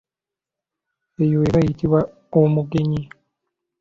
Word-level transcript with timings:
Eyo 1.23 1.39
eba 1.47 1.59
eyitibwa 1.63 1.99
omugenyi. 2.41 3.01